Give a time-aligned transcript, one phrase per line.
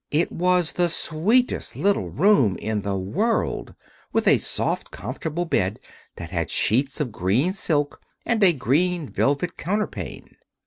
[0.09, 3.75] It was the sweetest little room in the world,
[4.11, 5.79] with a soft comfortable bed
[6.15, 10.37] that had sheets of green silk and a green velvet counterpane.